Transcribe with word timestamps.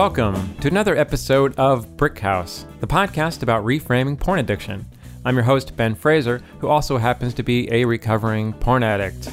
Welcome 0.00 0.56
to 0.60 0.68
another 0.68 0.96
episode 0.96 1.54
of 1.58 1.98
Brick 1.98 2.18
House, 2.20 2.64
the 2.80 2.86
podcast 2.86 3.42
about 3.42 3.66
reframing 3.66 4.18
porn 4.18 4.38
addiction. 4.38 4.86
I'm 5.26 5.34
your 5.34 5.44
host, 5.44 5.76
Ben 5.76 5.94
Fraser, 5.94 6.40
who 6.58 6.68
also 6.68 6.96
happens 6.96 7.34
to 7.34 7.42
be 7.42 7.70
a 7.70 7.84
recovering 7.84 8.54
porn 8.54 8.82
addict. 8.82 9.28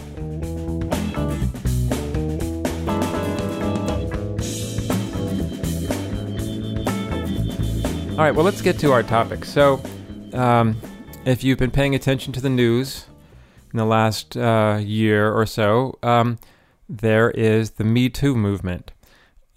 All 8.11 8.17
right, 8.17 8.35
well, 8.35 8.43
let's 8.43 8.61
get 8.61 8.77
to 8.79 8.91
our 8.91 9.03
topic. 9.03 9.45
So, 9.45 9.81
um, 10.33 10.75
if 11.23 11.45
you've 11.45 11.59
been 11.59 11.71
paying 11.71 11.95
attention 11.95 12.33
to 12.33 12.41
the 12.41 12.49
news 12.49 13.05
in 13.71 13.77
the 13.77 13.85
last 13.85 14.35
uh, 14.35 14.81
year 14.83 15.31
or 15.31 15.45
so, 15.45 15.97
um, 16.03 16.39
there 16.89 17.31
is 17.31 17.71
the 17.71 17.85
Me 17.85 18.09
Too 18.09 18.35
movement. 18.35 18.91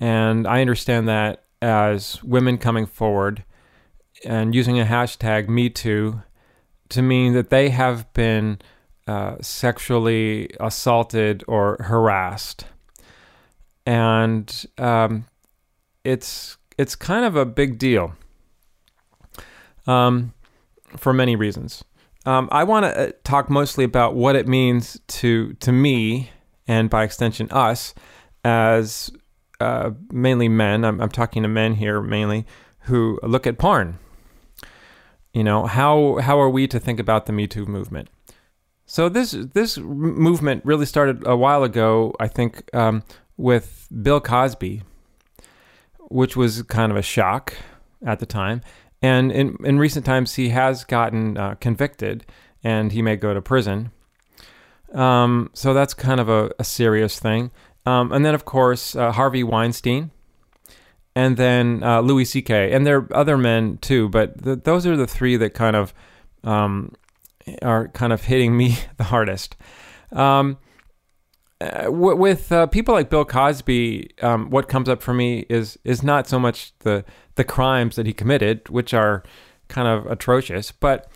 And 0.01 0.47
I 0.47 0.63
understand 0.63 1.09
that 1.09 1.45
as 1.63 2.23
women 2.25 2.57
coming 2.57 2.87
forward 2.87 3.45
and 4.25 4.55
using 4.55 4.81
a 4.81 4.85
hashtag 4.85 5.49
Me 5.49 5.69
Too 5.69 6.23
to 6.89 7.03
mean 7.03 7.35
that 7.35 7.51
they 7.51 7.69
have 7.69 8.11
been 8.15 8.59
uh, 9.07 9.37
sexually 9.41 10.51
assaulted 10.59 11.45
or 11.47 11.77
harassed. 11.81 12.65
And 13.87 14.67
um, 14.79 15.27
it's 16.05 16.57
it's 16.79 16.95
kind 16.95 17.25
of 17.25 17.37
a 17.37 17.45
big 17.45 17.79
deal 17.79 18.15
um, 19.87 20.33
for 20.97 21.13
many 21.13 21.37
reasons. 21.37 21.85
Um, 22.27 22.49
I 22.53 22.65
want 22.65 22.85
to 22.85 23.09
uh, 23.09 23.13
talk 23.25 23.49
mostly 23.49 23.85
about 23.85 24.15
what 24.15 24.37
it 24.37 24.47
means 24.47 25.01
to 25.09 25.55
to 25.55 25.73
me 25.73 26.31
and 26.69 26.89
by 26.91 27.05
extension 27.05 27.49
us 27.51 27.95
as 28.45 29.11
uh, 29.61 29.91
mainly 30.11 30.49
men. 30.49 30.85
I'm, 30.85 31.01
I'm 31.01 31.11
talking 31.11 31.43
to 31.43 31.49
men 31.49 31.75
here 31.75 32.01
mainly 32.01 32.47
who 32.81 33.19
look 33.23 33.47
at 33.47 33.59
porn. 33.59 33.99
You 35.33 35.45
know 35.45 35.67
how 35.67 36.17
how 36.17 36.41
are 36.41 36.51
we 36.51 36.67
to 36.67 36.81
think 36.81 36.99
about 36.99 37.27
the 37.27 37.33
Me 37.33 37.47
Too 37.47 37.67
movement? 37.67 38.09
So 38.87 39.09
this 39.09 39.31
this 39.31 39.79
movement 39.79 40.65
really 40.65 40.87
started 40.87 41.25
a 41.27 41.37
while 41.37 41.63
ago. 41.63 42.15
I 42.19 42.27
think 42.27 42.75
um, 42.75 43.05
with 43.37 43.87
Bill 44.03 44.21
Cosby, 44.21 44.83
which 46.11 46.37
was 46.37 46.63
kind 46.65 46.91
of 46.91 46.99
a 46.99 47.03
shock 47.03 47.55
at 48.05 48.19
the 48.19 48.27
time. 48.27 48.63
And 49.03 49.33
in, 49.33 49.57
in 49.65 49.79
recent 49.79 50.05
times, 50.05 50.35
he 50.35 50.51
has 50.51 50.85
gotten 50.85 51.39
uh, 51.39 51.55
convicted 51.55 52.27
and 52.63 52.93
he 52.93 53.01
may 53.01 53.17
go 53.17 53.33
to 53.33 53.41
prison. 53.41 53.93
Um, 54.93 55.51
so 55.55 55.73
that's 55.73 55.95
kind 55.95 56.21
of 56.21 56.29
a, 56.29 56.51
a 56.59 56.65
serious 56.65 57.19
thing. 57.19 57.51
Um, 57.87 58.13
and 58.13 58.25
then, 58.25 58.35
of 58.35 58.45
course, 58.45 58.95
uh, 58.95 59.13
Harvey 59.13 59.43
Weinstein, 59.43 60.11
and 61.15 61.37
then 61.37 61.83
uh, 61.83 62.01
Louis 62.01 62.25
C.K. 62.25 62.73
And 62.73 62.87
there 62.87 62.99
are 62.99 63.17
other 63.17 63.37
men 63.37 63.79
too, 63.79 64.09
but 64.09 64.43
the, 64.43 64.57
those 64.57 64.87
are 64.87 64.97
the 64.97 65.07
three 65.07 65.37
that 65.37 65.55
kind 65.55 65.77
of 65.77 65.95
um, 66.45 66.93
are 67.63 67.89
kind 67.89 68.13
of 68.13 68.25
hitting 68.25 68.57
me 68.57 68.79
the 68.97 69.05
hardest. 69.05 69.57
Um, 70.13 70.59
uh, 71.61 71.85
w- 71.85 72.17
with 72.17 72.51
uh, 72.53 72.67
people 72.67 72.95
like 72.95 73.11
Bill 73.11 73.25
Cosby, 73.25 74.11
um, 74.23 74.51
what 74.51 74.69
comes 74.69 74.89
up 74.89 75.03
for 75.03 75.13
me 75.13 75.47
is 75.51 75.79
is 75.85 76.03
not 76.03 76.27
so 76.27 76.39
much 76.39 76.73
the 76.81 77.05
the 77.35 77.45
crimes 77.45 77.97
that 77.97 78.07
he 78.07 78.13
committed, 78.13 78.69
which 78.69 78.95
are 78.95 79.23
kind 79.69 79.87
of 79.87 80.07
atrocious, 80.07 80.73
but 80.73 81.11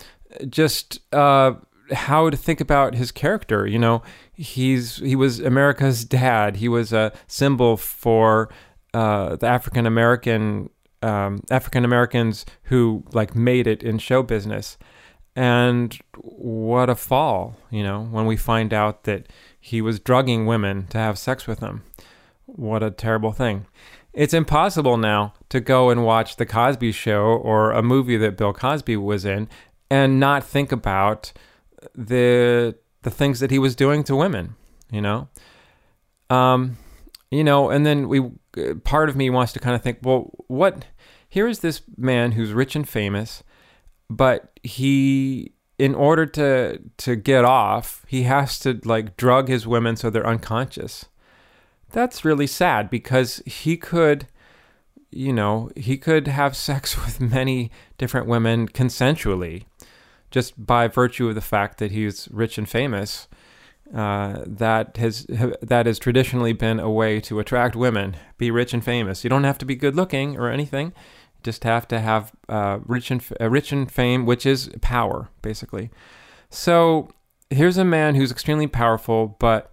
just 0.49 1.01
uh, 1.15 1.55
how 1.93 2.31
to 2.31 2.37
think 2.37 2.61
about 2.61 2.95
his 2.95 3.13
character. 3.13 3.67
You 3.67 3.79
know, 3.79 4.03
he's 4.33 4.97
he 4.97 5.17
was 5.17 5.41
America's 5.41 6.05
dad. 6.05 6.57
He 6.57 6.69
was 6.69 6.93
a 6.93 7.13
symbol 7.27 7.77
for 7.77 8.49
uh, 8.93 9.37
the 9.37 9.47
African 9.47 9.87
American 9.87 10.71
um, 11.03 11.43
African 11.51 11.85
Americans 11.85 12.47
who 12.65 13.05
like 13.13 13.35
made 13.35 13.67
it 13.67 13.83
in 13.83 13.99
show 13.99 14.23
business. 14.23 14.79
And 15.37 15.99
what 16.17 16.89
a 16.89 16.95
fall, 16.95 17.57
you 17.69 17.83
know, 17.83 18.05
when 18.05 18.25
we 18.25 18.37
find 18.37 18.73
out 18.73 19.03
that 19.03 19.27
he 19.59 19.83
was 19.83 19.99
drugging 19.99 20.47
women 20.47 20.87
to 20.89 20.99
have 20.99 21.19
sex 21.19 21.47
with 21.49 21.59
them. 21.59 21.83
What 22.47 22.85
a 22.85 22.91
terrible 22.93 23.33
thing. 23.33 23.67
It's 24.13 24.33
impossible 24.33 24.97
now 24.97 25.35
to 25.49 25.59
go 25.59 25.91
and 25.91 26.05
watch 26.05 26.37
The 26.37 26.47
Cosby 26.47 26.93
Show 26.93 27.23
or 27.23 27.73
a 27.73 27.83
movie 27.83 28.17
that 28.19 28.37
Bill 28.37 28.53
Cosby 28.53 28.97
was 28.97 29.25
in 29.25 29.49
and 29.91 30.21
not 30.21 30.45
think 30.45 30.71
about 30.71 31.33
the 31.95 32.77
the 33.03 33.11
things 33.11 33.41
that 33.41 33.51
he 33.51 33.59
was 33.59 33.77
doing 33.77 34.03
to 34.05 34.17
women, 34.17 34.55
you 34.91 35.01
know? 35.01 35.29
Um, 36.31 36.79
you 37.31 37.45
know, 37.45 37.71
and 37.71 37.85
then 37.85 38.09
we 38.09 38.31
part 38.85 39.09
of 39.09 39.17
me 39.17 39.31
wants 39.31 39.53
to 39.53 39.61
kind 39.61 39.75
of 39.75 39.83
think, 39.83 39.99
well, 40.03 40.31
what 40.47 40.87
here 41.29 41.47
is 41.47 41.61
this 41.61 41.83
man 41.97 42.33
who's 42.33 42.53
rich 42.53 42.77
and 42.77 42.89
famous, 42.89 43.43
but 44.09 44.59
he 44.63 45.53
in 45.79 45.95
order 45.95 46.25
to 46.25 46.81
to 46.99 47.17
get 47.17 47.45
off, 47.45 48.05
he 48.07 48.23
has 48.23 48.59
to 48.61 48.81
like 48.85 49.17
drug 49.17 49.49
his 49.49 49.67
women 49.67 49.97
so 49.97 50.11
they're 50.11 50.27
unconscious 50.27 51.07
that's 51.95 52.25
really 52.25 52.47
sad 52.47 52.91
because 52.91 53.41
he 53.47 53.77
could 53.79 54.27
you 55.11 55.33
know 55.33 55.71
he 55.77 55.97
could 55.97 56.27
have 56.27 56.55
sex 56.69 57.03
with 57.03 57.21
many 57.21 57.71
different 57.97 58.27
women 58.27 58.69
consensually 58.69 59.65
just 60.35 60.67
by 60.67 60.89
virtue 60.89 61.29
of 61.29 61.37
the 61.37 61.41
fact 61.41 61.79
that 61.79 61.93
he's 61.93 62.29
rich 62.33 62.59
and 62.59 62.69
famous 62.69 63.29
uh, 63.95 64.43
that 64.45 64.97
has 64.97 65.27
that 65.63 65.87
has 65.87 65.97
traditionally 65.97 66.53
been 66.53 66.81
a 66.81 66.91
way 66.91 67.21
to 67.21 67.39
attract 67.39 67.77
women 67.77 68.17
be 68.37 68.51
rich 68.51 68.75
and 68.75 68.85
famous. 68.85 69.23
You 69.23 69.31
don't 69.31 69.45
have 69.45 69.59
to 69.59 69.65
be 69.65 69.77
good 69.77 69.95
looking 69.95 70.37
or 70.37 70.51
anything. 70.51 70.87
You 70.87 71.41
just 71.45 71.63
have 71.63 71.87
to 71.87 72.01
have 72.01 72.33
uh, 72.49 72.81
rich 72.85 73.13
and 73.13 73.25
uh, 73.41 73.49
rich 73.49 73.71
and 73.71 73.89
fame 73.89 74.27
which 74.27 74.45
is 74.45 74.71
power 74.81 75.29
basically. 75.41 75.91
So 76.51 77.11
here's 77.49 77.79
a 77.79 77.85
man 77.85 78.17
who's 78.17 78.33
extremely 78.33 78.67
powerful 78.67 79.37
but 79.39 79.71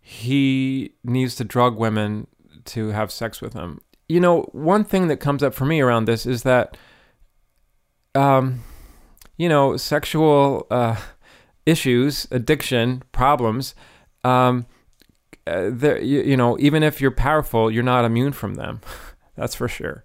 he 0.00 0.94
needs 1.04 1.36
to 1.36 1.44
drug 1.44 1.76
women 1.76 2.26
to 2.64 2.88
have 2.88 3.12
sex 3.12 3.40
with 3.40 3.52
him. 3.52 3.80
You 4.08 4.18
know, 4.18 4.48
one 4.50 4.82
thing 4.82 5.06
that 5.06 5.18
comes 5.18 5.44
up 5.44 5.54
for 5.54 5.64
me 5.64 5.80
around 5.80 6.06
this 6.06 6.26
is 6.26 6.42
that, 6.42 6.76
um, 8.14 8.62
you 9.36 9.48
know, 9.48 9.76
sexual 9.76 10.66
uh, 10.70 10.96
issues, 11.64 12.26
addiction, 12.30 13.02
problems, 13.12 13.74
um, 14.24 14.66
uh, 15.46 15.70
you, 15.98 16.22
you, 16.22 16.36
know, 16.36 16.58
even 16.58 16.82
if 16.82 17.00
you're 17.00 17.10
powerful, 17.10 17.70
you're 17.70 17.82
not 17.82 18.04
immune 18.04 18.32
from 18.32 18.54
them. 18.54 18.80
That's 19.36 19.54
for 19.54 19.68
sure. 19.68 20.02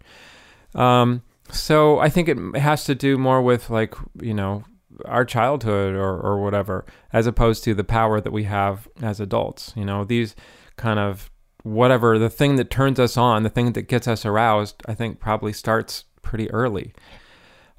Um, 0.75 1.23
so 1.51 1.99
I 1.99 2.09
think 2.09 2.29
it 2.29 2.37
has 2.57 2.83
to 2.85 2.95
do 2.95 3.17
more 3.17 3.41
with 3.41 3.69
like, 3.69 3.95
you 4.21 4.33
know, 4.33 4.63
our 5.05 5.25
childhood 5.25 5.95
or, 5.95 6.19
or 6.19 6.41
whatever, 6.41 6.85
as 7.11 7.25
opposed 7.25 7.63
to 7.63 7.73
the 7.73 7.83
power 7.83 8.21
that 8.21 8.31
we 8.31 8.43
have 8.43 8.87
as 9.01 9.19
adults. 9.19 9.73
You 9.75 9.85
know, 9.85 10.03
these 10.03 10.35
kind 10.75 10.99
of 10.99 11.31
whatever, 11.63 12.19
the 12.19 12.29
thing 12.29 12.55
that 12.57 12.69
turns 12.69 12.99
us 12.99 13.17
on, 13.17 13.43
the 13.43 13.49
thing 13.49 13.73
that 13.73 13.83
gets 13.83 14.07
us 14.07 14.25
aroused, 14.25 14.81
I 14.85 14.93
think 14.93 15.19
probably 15.19 15.53
starts 15.53 16.05
pretty 16.21 16.49
early. 16.51 16.93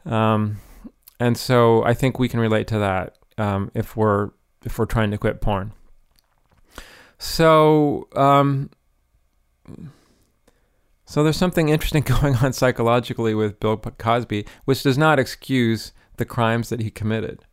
Um, 0.05 0.59
and 1.23 1.39
so 1.39 1.85
I 1.85 1.95
think 1.95 2.19
we 2.19 2.29
can 2.29 2.41
relate 2.41 2.67
to 2.69 2.79
that 2.81 3.17
um, 3.39 3.71
if 3.75 3.97
we're 3.97 4.31
if 4.65 4.77
we're 4.77 4.87
trying 4.87 5.13
to 5.13 5.19
quit 5.19 5.41
porn. 5.41 5.73
So 7.17 8.09
um, 8.17 8.71
so 11.07 11.23
there's 11.23 11.37
something 11.37 11.69
interesting 11.69 12.03
going 12.21 12.37
on 12.37 12.53
psychologically 12.53 13.35
with 13.35 13.61
Bill 13.61 13.77
Cosby, 13.77 14.47
which 14.65 14.83
does 14.83 14.99
not 14.99 15.21
excuse 15.21 15.93
the 16.17 16.25
crimes 16.25 16.71
that 16.71 16.81
he 16.81 16.91
committed. 16.91 17.45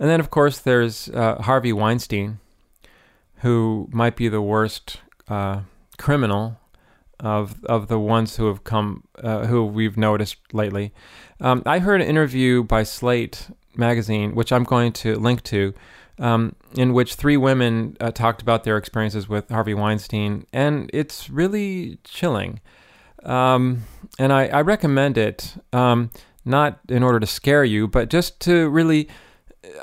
And 0.00 0.10
then, 0.10 0.18
of 0.18 0.30
course, 0.30 0.58
there's 0.58 1.08
uh, 1.10 1.42
Harvey 1.42 1.72
Weinstein, 1.72 2.40
who 3.36 3.88
might 3.92 4.16
be 4.16 4.28
the 4.28 4.42
worst 4.42 4.96
uh, 5.28 5.60
criminal 5.96 6.58
of 7.22 7.64
of 7.64 7.88
the 7.88 7.98
ones 7.98 8.36
who 8.36 8.46
have 8.48 8.64
come, 8.64 9.04
uh, 9.22 9.46
who 9.46 9.64
we've 9.64 9.96
noticed 9.96 10.36
lately. 10.52 10.92
Um, 11.40 11.62
I 11.64 11.78
heard 11.78 12.02
an 12.02 12.08
interview 12.08 12.64
by 12.64 12.82
Slate 12.82 13.48
magazine, 13.76 14.34
which 14.34 14.52
I'm 14.52 14.64
going 14.64 14.92
to 14.92 15.14
link 15.16 15.42
to, 15.44 15.72
um, 16.18 16.56
in 16.74 16.92
which 16.92 17.14
three 17.14 17.36
women 17.36 17.96
uh, 18.00 18.10
talked 18.10 18.42
about 18.42 18.64
their 18.64 18.76
experiences 18.76 19.28
with 19.28 19.48
Harvey 19.48 19.74
Weinstein, 19.74 20.46
and 20.52 20.90
it's 20.92 21.30
really 21.30 21.98
chilling. 22.04 22.60
Um, 23.22 23.84
and 24.18 24.32
I, 24.32 24.48
I, 24.48 24.62
recommend 24.62 25.16
it. 25.16 25.54
Um, 25.72 26.10
not 26.44 26.80
in 26.88 27.04
order 27.04 27.20
to 27.20 27.26
scare 27.26 27.64
you, 27.64 27.86
but 27.86 28.10
just 28.10 28.40
to 28.40 28.68
really 28.68 29.08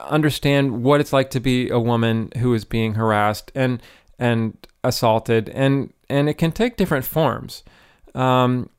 understand 0.10 0.84
what 0.84 1.00
it's 1.00 1.14
like 1.14 1.30
to 1.32 1.40
be 1.40 1.70
a 1.70 1.80
woman 1.80 2.32
who 2.38 2.54
is 2.54 2.66
being 2.66 2.96
harassed 2.96 3.52
and 3.56 3.82
and 4.18 4.58
assaulted, 4.84 5.48
and 5.50 5.94
and 6.10 6.30
it 6.30 6.36
can 6.36 6.52
take 6.52 6.78
different 6.78 7.06
forms. 7.06 7.64
Um, 8.16 8.70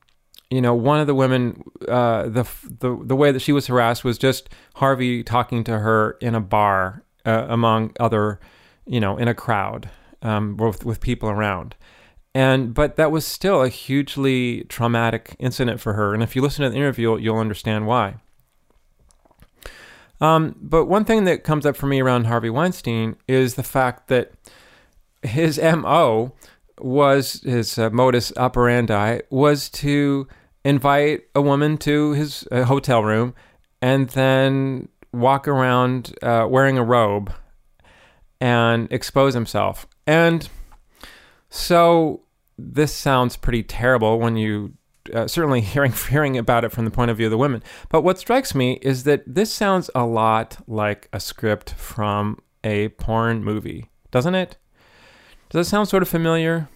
you 0.49 0.61
know, 0.61 0.73
one 0.73 0.99
of 0.99 1.07
the 1.07 1.15
women, 1.15 1.63
uh, 1.87 2.23
the 2.23 2.45
the 2.79 2.99
the 3.03 3.15
way 3.15 3.31
that 3.31 3.39
she 3.39 3.53
was 3.53 3.67
harassed 3.67 4.03
was 4.03 4.17
just 4.17 4.49
Harvey 4.75 5.23
talking 5.23 5.63
to 5.63 5.79
her 5.79 6.17
in 6.19 6.35
a 6.35 6.41
bar 6.41 7.03
uh, 7.25 7.45
among 7.47 7.93
other, 7.99 8.39
you 8.85 8.99
know, 8.99 9.17
in 9.17 9.27
a 9.27 9.33
crowd 9.33 9.89
um, 10.21 10.57
with 10.57 10.85
with 10.85 10.99
people 10.99 11.29
around, 11.29 11.75
And 12.35 12.73
but 12.73 12.97
that 12.97 13.11
was 13.11 13.25
still 13.25 13.61
a 13.63 13.69
hugely 13.69 14.65
traumatic 14.65 15.35
incident 15.39 15.79
for 15.79 15.93
her. 15.93 16.13
And 16.13 16.21
if 16.21 16.35
you 16.35 16.41
listen 16.41 16.63
to 16.63 16.69
the 16.69 16.75
interview, 16.75 17.17
you'll 17.17 17.37
understand 17.37 17.87
why. 17.87 18.15
Um, 20.19 20.55
but 20.61 20.85
one 20.85 21.03
thing 21.03 21.23
that 21.23 21.43
comes 21.43 21.65
up 21.65 21.75
for 21.75 21.87
me 21.87 21.99
around 21.99 22.25
Harvey 22.25 22.49
Weinstein 22.49 23.15
is 23.27 23.55
the 23.55 23.63
fact 23.63 24.07
that 24.09 24.33
his 25.23 25.59
MO 25.59 26.33
was 26.83 27.41
his 27.43 27.77
uh, 27.77 27.89
modus 27.89 28.33
operandi 28.37 29.19
was 29.29 29.69
to 29.69 30.27
invite 30.63 31.23
a 31.35 31.41
woman 31.41 31.77
to 31.77 32.11
his 32.11 32.47
uh, 32.51 32.63
hotel 32.63 33.03
room 33.03 33.33
and 33.81 34.09
then 34.09 34.87
walk 35.11 35.47
around 35.47 36.15
uh, 36.21 36.45
wearing 36.49 36.77
a 36.77 36.83
robe 36.83 37.33
and 38.39 38.91
expose 38.91 39.33
himself. 39.33 39.87
And 40.07 40.47
so 41.49 42.21
this 42.57 42.93
sounds 42.93 43.37
pretty 43.37 43.63
terrible 43.63 44.19
when 44.19 44.37
you 44.37 44.73
uh, 45.13 45.27
certainly 45.27 45.61
hearing 45.73 45.91
hearing 45.91 46.37
about 46.37 46.63
it 46.63 46.71
from 46.71 46.85
the 46.85 46.91
point 46.91 47.11
of 47.11 47.17
view 47.17 47.27
of 47.27 47.31
the 47.31 47.37
women. 47.37 47.63
But 47.89 48.01
what 48.01 48.19
strikes 48.19 48.53
me 48.53 48.79
is 48.81 49.03
that 49.03 49.23
this 49.25 49.53
sounds 49.53 49.89
a 49.95 50.05
lot 50.05 50.57
like 50.67 51.07
a 51.11 51.19
script 51.19 51.71
from 51.71 52.41
a 52.63 52.89
porn 52.89 53.43
movie, 53.43 53.89
doesn't 54.11 54.35
it? 54.35 54.57
Does 55.51 55.67
that 55.67 55.69
sound 55.69 55.89
sort 55.89 56.01
of 56.01 56.07
familiar? 56.07 56.69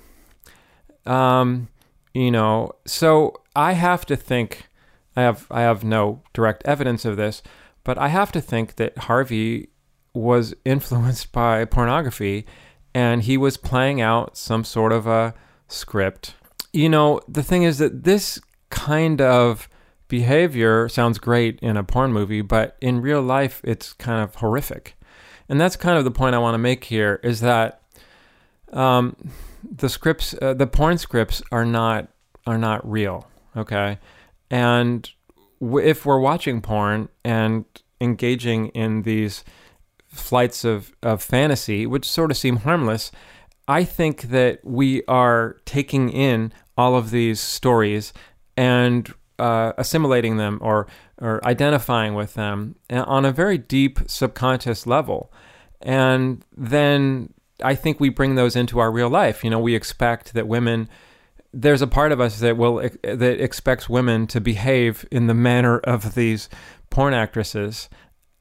Um, 1.05 1.69
you 2.13 2.29
know, 2.29 2.73
so 2.85 3.41
I 3.55 3.71
have 3.71 4.05
to 4.07 4.17
think. 4.17 4.67
I 5.15 5.21
have 5.21 5.47
I 5.49 5.61
have 5.61 5.85
no 5.85 6.21
direct 6.33 6.61
evidence 6.65 7.05
of 7.05 7.15
this, 7.15 7.41
but 7.85 7.97
I 7.97 8.09
have 8.09 8.33
to 8.33 8.41
think 8.41 8.75
that 8.75 8.97
Harvey 8.97 9.69
was 10.13 10.53
influenced 10.65 11.31
by 11.31 11.63
pornography, 11.63 12.45
and 12.93 13.23
he 13.23 13.37
was 13.37 13.55
playing 13.55 14.01
out 14.01 14.35
some 14.35 14.65
sort 14.65 14.91
of 14.91 15.07
a 15.07 15.33
script. 15.69 16.35
You 16.73 16.89
know, 16.89 17.21
the 17.29 17.43
thing 17.43 17.63
is 17.63 17.77
that 17.77 18.03
this 18.03 18.41
kind 18.69 19.21
of 19.21 19.69
behavior 20.09 20.89
sounds 20.89 21.17
great 21.17 21.59
in 21.61 21.77
a 21.77 21.83
porn 21.85 22.11
movie, 22.11 22.41
but 22.41 22.75
in 22.81 23.01
real 23.01 23.21
life, 23.21 23.61
it's 23.63 23.93
kind 23.93 24.21
of 24.21 24.35
horrific. 24.35 24.97
And 25.47 25.61
that's 25.61 25.77
kind 25.77 25.97
of 25.97 26.03
the 26.03 26.11
point 26.11 26.35
I 26.35 26.39
want 26.39 26.55
to 26.55 26.59
make 26.59 26.83
here 26.83 27.21
is 27.23 27.39
that 27.39 27.81
um, 28.75 29.15
the 29.63 29.89
scripts, 29.89 30.35
uh, 30.41 30.53
the 30.53 30.67
porn 30.67 30.97
scripts, 30.97 31.41
are 31.51 31.65
not 31.65 32.09
are 32.45 32.57
not 32.57 32.87
real. 32.89 33.27
Okay, 33.57 33.97
and 34.51 35.09
w- 35.59 35.85
if 35.85 36.05
we're 36.05 36.19
watching 36.19 36.61
porn 36.61 37.09
and 37.23 37.65
engaging 38.01 38.67
in 38.69 39.03
these 39.03 39.43
flights 40.07 40.63
of, 40.63 40.93
of 41.01 41.21
fantasy, 41.21 41.85
which 41.85 42.09
sort 42.09 42.31
of 42.31 42.37
seem 42.37 42.57
harmless, 42.57 43.11
I 43.67 43.83
think 43.83 44.23
that 44.23 44.63
we 44.63 45.03
are 45.07 45.57
taking 45.65 46.09
in 46.09 46.53
all 46.77 46.95
of 46.95 47.11
these 47.11 47.39
stories 47.39 48.13
and 48.55 49.11
uh, 49.39 49.73
assimilating 49.77 50.37
them 50.37 50.59
or 50.61 50.87
or 51.21 51.45
identifying 51.45 52.13
with 52.13 52.33
them 52.33 52.75
on 52.89 53.23
a 53.25 53.31
very 53.31 53.57
deep 53.57 53.99
subconscious 54.05 54.85
level, 54.85 55.31
and 55.81 56.43
then 56.55 57.33
I 57.63 57.75
think 57.75 57.99
we 57.99 58.09
bring 58.09 58.35
those 58.35 58.55
into 58.55 58.79
our 58.79 58.91
real 58.91 59.09
life. 59.09 59.43
You 59.43 59.49
know, 59.49 59.59
we 59.59 59.75
expect 59.75 60.33
that 60.33 60.47
women. 60.47 60.89
There's 61.53 61.81
a 61.81 61.87
part 61.87 62.11
of 62.11 62.19
us 62.19 62.39
that 62.39 62.57
will 62.57 62.77
that 63.03 63.41
expects 63.41 63.87
women 63.87 64.27
to 64.27 64.41
behave 64.41 65.05
in 65.11 65.27
the 65.27 65.33
manner 65.33 65.79
of 65.79 66.15
these 66.15 66.49
porn 66.89 67.13
actresses, 67.13 67.89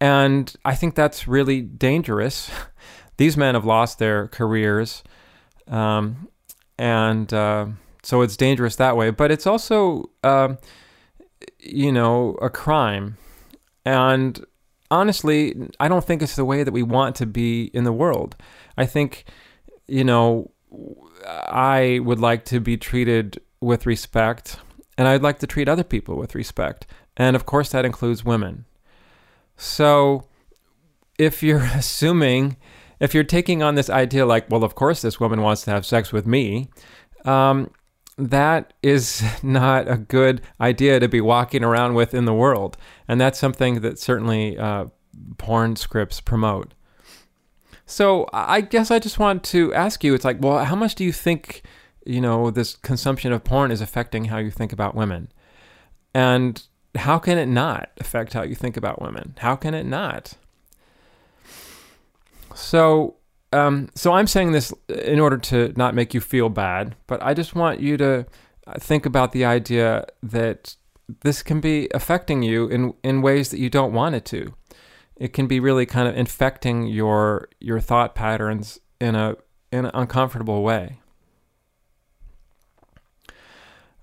and 0.00 0.52
I 0.64 0.75
think 0.75 0.94
that's 0.94 1.28
really 1.28 1.61
dangerous. 1.61 2.50
These 3.16 3.37
men 3.37 3.55
have 3.55 3.64
lost 3.64 4.00
their 4.00 4.26
careers, 4.26 5.05
um, 5.69 6.28
and 6.76 7.32
uh, 7.32 7.66
so 8.02 8.22
it's 8.22 8.37
dangerous 8.37 8.75
that 8.76 8.96
way. 8.96 9.11
But 9.11 9.31
it's 9.31 9.46
also, 9.46 10.11
uh, 10.25 10.56
you 11.61 11.93
know, 11.93 12.31
a 12.43 12.50
crime, 12.50 13.16
and 13.84 14.44
honestly, 14.90 15.55
I 15.78 15.88
don't 15.88 16.05
think 16.05 16.22
it's 16.22 16.37
the 16.37 16.44
way 16.44 16.64
that 16.64 16.72
we 16.72 16.82
want 16.82 17.16
to 17.16 17.26
be 17.26 17.64
in 17.75 17.84
the 17.84 17.93
world. 17.93 18.37
I 18.76 18.87
think, 18.87 19.25
you 19.87 20.05
know, 20.05 20.50
I 21.26 22.00
would 22.03 22.21
like 22.21 22.44
to 22.47 22.61
be 22.61 22.76
treated 22.76 23.41
with 23.61 23.87
respect, 23.87 24.59
and 24.99 25.09
I'd 25.09 25.23
like 25.23 25.38
to 25.41 25.47
treat 25.47 25.69
other 25.69 25.85
people 25.85 26.17
with 26.17 26.35
respect. 26.35 26.87
And 27.17 27.37
of 27.37 27.47
course, 27.47 27.71
that 27.71 27.85
includes 27.85 28.25
women. 28.25 28.65
So 29.56 30.26
if 31.19 31.43
you're 31.43 31.65
assuming, 31.75 32.56
if 33.00 33.15
you're 33.15 33.25
taking 33.25 33.62
on 33.62 33.75
this 33.75 33.91
idea 33.91 34.26
like, 34.26 34.50
well, 34.50 34.65
of 34.65 34.75
course, 34.75 35.03
this 35.03 35.21
woman 35.21 35.43
wants 35.43 35.62
to 35.62 35.71
have 35.71 35.87
sex 35.87 36.12
with 36.12 36.26
me, 36.26 36.69
um, 37.25 37.71
that 38.17 38.73
is 38.82 39.23
not 39.43 39.88
a 39.91 39.97
good 39.97 40.41
idea 40.61 41.00
to 41.00 41.09
be 41.09 41.21
walking 41.21 41.65
around 41.65 41.94
with 41.94 42.15
in 42.15 42.25
the 42.25 42.35
world. 42.35 42.76
And 43.09 43.21
that's 43.21 43.38
something 43.38 43.81
that 43.81 43.99
certainly 43.99 44.59
uh, 44.59 44.87
porn 45.38 45.76
scripts 45.76 46.21
promote. 46.21 46.75
So 47.87 48.29
I 48.33 48.61
guess 48.61 48.91
I 48.91 48.99
just 48.99 49.19
want 49.19 49.45
to 49.45 49.73
ask 49.75 50.03
you 50.03 50.15
it's 50.15 50.25
like, 50.25 50.39
well, 50.41 50.65
how 50.65 50.77
much 50.77 50.95
do 50.95 51.05
you 51.05 51.13
think, 51.13 51.63
you 52.07 52.21
know, 52.21 52.51
this 52.51 52.77
consumption 52.77 53.33
of 53.33 53.45
porn 53.45 53.71
is 53.71 53.81
affecting 53.81 54.27
how 54.27 54.39
you 54.39 54.51
think 54.51 54.73
about 54.73 54.95
women? 54.95 55.31
And 56.15 56.63
how 56.95 57.19
can 57.19 57.39
it 57.39 57.47
not 57.47 57.91
affect 57.99 58.33
how 58.33 58.43
you 58.43 58.55
think 58.55 58.77
about 58.77 59.03
women? 59.03 59.35
How 59.39 59.57
can 59.57 59.75
it 59.75 59.85
not? 59.85 60.35
So, 62.55 63.17
um, 63.53 63.91
so 63.95 64.13
I'm 64.13 64.27
saying 64.27 64.53
this 64.53 64.73
in 64.89 65.21
order 65.21 65.37
to 65.39 65.73
not 65.77 65.95
make 65.95 66.15
you 66.15 66.21
feel 66.21 66.49
bad, 66.49 66.95
but 67.07 67.23
I 67.23 67.35
just 67.35 67.55
want 67.55 67.81
you 67.81 67.97
to 67.99 68.27
think 68.79 69.05
about 69.05 69.33
the 69.33 69.45
idea 69.45 70.07
that 70.23 70.77
this 71.23 71.43
can 71.43 71.61
be 71.61 71.89
affecting 71.93 72.43
you 72.43 72.67
in 72.69 72.95
in 73.03 73.21
ways 73.21 73.51
that 73.51 73.59
you 73.59 73.69
don't 73.69 73.93
want 73.93 74.15
it 74.15 74.25
to 74.25 74.55
it 75.16 75.32
can 75.32 75.46
be 75.46 75.61
really 75.61 75.87
kind 75.87 76.08
of 76.08 76.16
infecting 76.16 76.87
your 76.87 77.49
your 77.61 77.81
thought 77.81 78.14
patterns 78.14 78.81
in 79.00 79.14
a 79.14 79.37
in 79.70 79.87
an 79.87 79.90
uncomfortable 79.94 80.62
way. 80.62 81.00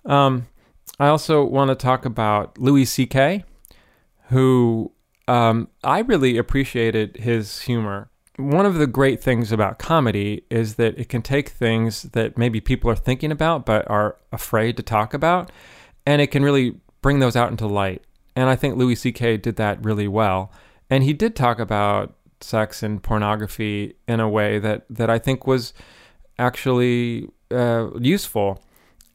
Um, 0.06 0.48
I 1.00 1.08
also 1.08 1.44
want 1.44 1.70
to 1.70 1.76
talk 1.76 2.06
about 2.06 2.58
Louis 2.58 2.86
C.K., 2.86 3.44
who 4.30 4.92
um, 5.28 5.68
I 5.84 6.00
really 6.00 6.38
appreciated 6.38 7.18
his 7.18 7.62
humor. 7.62 8.10
One 8.38 8.66
of 8.66 8.76
the 8.76 8.88
great 8.88 9.22
things 9.22 9.52
about 9.52 9.78
comedy 9.78 10.44
is 10.50 10.76
that 10.76 10.98
it 10.98 11.10
can 11.10 11.22
take 11.22 11.50
things 11.50 12.04
that 12.04 12.38
maybe 12.38 12.60
people 12.60 12.90
are 12.90 12.96
thinking 12.96 13.32
about 13.32 13.66
but 13.66 13.90
are 13.90 14.18
afraid 14.32 14.78
to 14.78 14.84
talk 14.84 15.14
about, 15.14 15.52
and 16.06 16.22
it 16.22 16.28
can 16.28 16.44
really 16.44 16.78
bring 17.02 17.20
those 17.20 17.36
out 17.36 17.52
into 17.52 17.68
light. 17.68 18.04
And 18.36 18.50
I 18.50 18.56
think 18.56 18.76
Louis 18.76 18.96
C.K. 18.96 19.38
did 19.38 19.58
that 19.58 19.84
really 19.84 20.08
well 20.08 20.52
and 20.92 21.06
he 21.06 21.14
did 21.14 21.36
talk 21.36 21.58
about 21.58 22.14
sex 22.42 22.84
and 22.84 23.02
pornography 23.02 23.96
in 24.08 24.20
a 24.20 24.30
way 24.30 24.60
that 24.60 24.86
that 24.90 25.10
I 25.10 25.18
think 25.18 25.48
was 25.48 25.74
actually 26.38 27.30
uh, 27.50 27.90
useful 28.00 28.62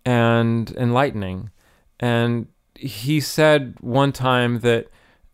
and 0.04 0.70
enlightening. 0.76 1.50
And 2.00 2.48
he 2.74 3.20
said 3.20 3.76
one 3.80 4.12
time 4.12 4.60
that 4.60 4.86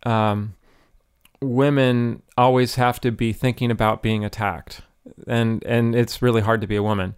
um, 0.05 0.55
women 1.41 2.23
always 2.37 2.75
have 2.75 3.01
to 3.03 3.13
be 3.13 3.33
thinking 3.33 3.71
about 3.71 4.03
being 4.03 4.25
attacked, 4.25 4.83
and 5.29 5.63
and 5.65 5.95
it's 5.95 6.21
really 6.21 6.41
hard 6.41 6.61
to 6.61 6.67
be 6.67 6.77
a 6.77 6.83
woman, 6.83 7.15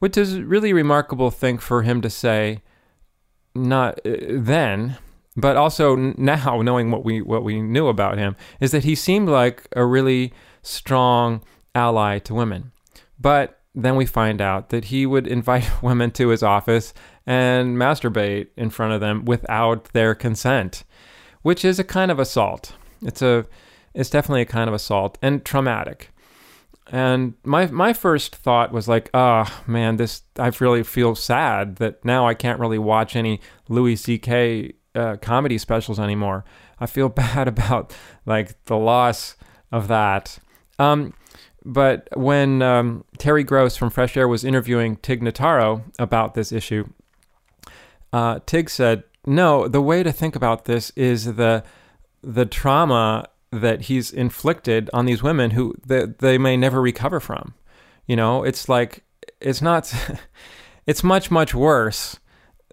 which 0.00 0.16
is 0.16 0.40
really 0.40 0.72
remarkable 0.72 1.30
thing 1.30 1.58
for 1.58 1.82
him 1.82 2.00
to 2.02 2.10
say. 2.10 2.62
Not 3.54 4.00
uh, 4.04 4.16
then, 4.28 4.98
but 5.36 5.56
also 5.56 5.94
now 5.96 6.62
knowing 6.64 6.90
what 6.90 7.04
we 7.04 7.20
what 7.20 7.44
we 7.44 7.60
knew 7.60 7.88
about 7.88 8.18
him 8.18 8.36
is 8.60 8.72
that 8.72 8.84
he 8.84 8.94
seemed 8.94 9.28
like 9.28 9.68
a 9.76 9.84
really 9.84 10.32
strong 10.62 11.42
ally 11.74 12.18
to 12.20 12.34
women. 12.34 12.72
But 13.20 13.60
then 13.74 13.96
we 13.96 14.06
find 14.06 14.40
out 14.40 14.70
that 14.70 14.86
he 14.86 15.06
would 15.06 15.26
invite 15.26 15.70
women 15.82 16.10
to 16.12 16.28
his 16.28 16.42
office 16.42 16.94
and 17.26 17.76
masturbate 17.76 18.48
in 18.56 18.70
front 18.70 18.92
of 18.92 19.00
them 19.00 19.24
without 19.24 19.84
their 19.92 20.14
consent, 20.14 20.84
which 21.42 21.64
is 21.64 21.78
a 21.78 21.84
kind 21.84 22.10
of 22.10 22.18
assault. 22.18 22.72
It's 23.02 23.22
a 23.22 23.46
it's 23.94 24.10
definitely 24.10 24.42
a 24.42 24.46
kind 24.46 24.68
of 24.68 24.74
assault 24.74 25.18
and 25.22 25.44
traumatic. 25.44 26.10
And 26.88 27.34
my 27.44 27.66
my 27.66 27.92
first 27.92 28.36
thought 28.36 28.72
was 28.72 28.86
like, 28.86 29.10
oh 29.12 29.44
man, 29.66 29.96
this 29.96 30.22
I 30.38 30.50
really 30.60 30.84
feel 30.84 31.14
sad 31.14 31.76
that 31.76 32.04
now 32.04 32.26
I 32.28 32.34
can't 32.34 32.60
really 32.60 32.78
watch 32.78 33.16
any 33.16 33.40
Louis 33.68 33.96
C.K 33.96 34.74
uh, 34.96 35.16
comedy 35.16 35.58
specials 35.58 36.00
anymore. 36.00 36.44
I 36.80 36.86
feel 36.86 37.08
bad 37.26 37.48
about 37.48 37.94
like 38.24 38.64
the 38.64 38.76
loss 38.76 39.36
of 39.70 39.88
that. 39.88 40.38
Um, 40.78 41.14
but 41.64 42.08
when 42.14 42.62
um, 42.62 43.04
Terry 43.18 43.42
Gross 43.42 43.76
from 43.76 43.90
Fresh 43.90 44.16
Air 44.16 44.28
was 44.28 44.44
interviewing 44.44 44.96
Tig 44.96 45.20
Notaro 45.20 45.82
about 45.98 46.34
this 46.34 46.52
issue, 46.52 46.88
uh, 48.12 48.40
Tig 48.46 48.70
said, 48.70 49.04
"No, 49.26 49.66
the 49.68 49.82
way 49.82 50.02
to 50.02 50.12
think 50.12 50.36
about 50.36 50.64
this 50.66 50.90
is 50.90 51.34
the 51.34 51.64
the 52.22 52.46
trauma 52.46 53.28
that 53.52 53.82
he's 53.82 54.12
inflicted 54.12 54.90
on 54.92 55.06
these 55.06 55.22
women 55.22 55.52
who 55.52 55.74
that 55.86 56.18
they 56.18 56.38
may 56.38 56.56
never 56.56 56.80
recover 56.80 57.20
from. 57.20 57.54
You 58.06 58.16
know, 58.16 58.44
it's 58.44 58.68
like 58.68 59.04
it's 59.40 59.60
not." 59.60 59.92
it's 60.86 61.02
much 61.02 61.30
much 61.30 61.54
worse 61.54 62.18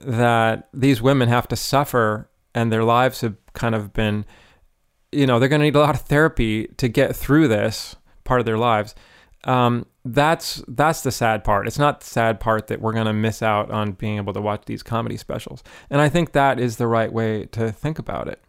that 0.05 0.69
these 0.73 1.01
women 1.01 1.29
have 1.29 1.47
to 1.47 1.55
suffer 1.55 2.29
and 2.55 2.71
their 2.71 2.83
lives 2.83 3.21
have 3.21 3.35
kind 3.53 3.75
of 3.75 3.93
been 3.93 4.25
you 5.13 5.27
know 5.27 5.39
they're 5.39 5.49
going 5.49 5.61
to 5.61 5.65
need 5.65 5.75
a 5.75 5.79
lot 5.79 5.95
of 5.95 6.01
therapy 6.01 6.67
to 6.77 6.87
get 6.87 7.15
through 7.15 7.47
this 7.47 7.95
part 8.23 8.39
of 8.39 8.45
their 8.45 8.57
lives. 8.57 8.95
Um, 9.45 9.85
that's 10.05 10.63
that's 10.67 11.01
the 11.01 11.11
sad 11.11 11.43
part. 11.43 11.67
It's 11.67 11.79
not 11.79 12.01
the 12.01 12.05
sad 12.05 12.39
part 12.39 12.67
that 12.67 12.81
we're 12.81 12.93
going 12.93 13.05
to 13.05 13.13
miss 13.13 13.41
out 13.41 13.71
on 13.71 13.93
being 13.93 14.17
able 14.17 14.33
to 14.33 14.41
watch 14.41 14.63
these 14.65 14.83
comedy 14.83 15.17
specials. 15.17 15.63
And 15.89 16.01
i 16.01 16.09
think 16.09 16.31
that 16.31 16.59
is 16.59 16.77
the 16.77 16.87
right 16.87 17.11
way 17.11 17.45
to 17.47 17.71
think 17.71 17.99
about 17.99 18.27
it. 18.27 18.41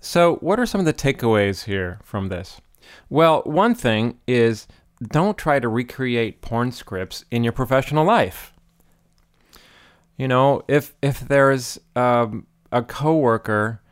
So 0.00 0.36
what 0.36 0.58
are 0.58 0.66
some 0.66 0.80
of 0.80 0.84
the 0.84 0.92
takeaways 0.92 1.64
here 1.64 2.00
from 2.02 2.28
this? 2.28 2.60
Well 3.08 3.42
one 3.44 3.74
thing 3.74 4.18
is 4.26 4.66
don't 5.02 5.38
try 5.38 5.58
to 5.58 5.68
recreate 5.68 6.42
porn 6.42 6.72
scripts 6.72 7.24
in 7.30 7.44
your 7.44 7.52
professional 7.52 8.04
life 8.04 8.52
you 10.22 10.28
know 10.28 10.62
if 10.68 10.94
if 11.02 11.18
there's 11.18 11.80
um, 11.96 12.46
a 12.70 12.80
coworker 12.80 13.82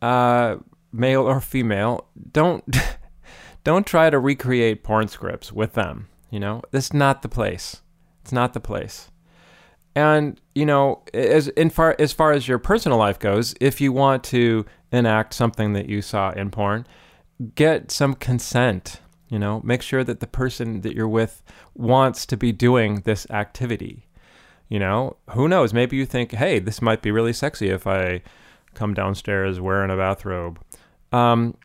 uh, 0.00 0.58
male 0.92 1.22
or 1.22 1.40
female, 1.40 2.06
don't 2.32 2.64
don't 3.64 3.84
try 3.84 4.08
to 4.08 4.20
recreate 4.20 4.84
porn 4.84 5.08
scripts 5.08 5.52
with 5.52 5.72
them. 5.72 6.06
You 6.30 6.38
know, 6.38 6.62
this 6.70 6.84
is 6.84 6.94
not 6.94 7.22
the 7.22 7.28
place. 7.28 7.82
It's 8.22 8.30
not 8.30 8.52
the 8.52 8.60
place. 8.60 9.10
And 9.96 10.40
you 10.54 10.66
know, 10.66 11.02
as 11.12 11.48
in 11.48 11.70
far 11.70 11.96
as 11.98 12.12
far 12.12 12.30
as 12.30 12.46
your 12.46 12.60
personal 12.60 12.98
life 12.98 13.18
goes, 13.18 13.52
if 13.60 13.80
you 13.80 13.92
want 13.92 14.22
to 14.24 14.66
enact 14.92 15.34
something 15.34 15.72
that 15.72 15.88
you 15.88 16.00
saw 16.00 16.30
in 16.30 16.52
porn, 16.52 16.86
get 17.56 17.90
some 17.90 18.14
consent. 18.14 19.00
You 19.28 19.40
know, 19.40 19.60
make 19.64 19.82
sure 19.82 20.04
that 20.04 20.20
the 20.20 20.28
person 20.28 20.82
that 20.82 20.94
you're 20.94 21.08
with 21.08 21.42
wants 21.74 22.24
to 22.26 22.36
be 22.36 22.52
doing 22.52 23.00
this 23.00 23.28
activity. 23.30 24.05
You 24.68 24.78
know, 24.78 25.16
who 25.30 25.48
knows? 25.48 25.72
Maybe 25.72 25.96
you 25.96 26.06
think, 26.06 26.32
hey, 26.32 26.58
this 26.58 26.82
might 26.82 27.02
be 27.02 27.10
really 27.10 27.32
sexy 27.32 27.68
if 27.68 27.86
I 27.86 28.22
come 28.74 28.94
downstairs 28.94 29.60
wearing 29.60 29.90
a 29.90 29.96
bathrobe. 29.96 30.60
Um, 31.12 31.56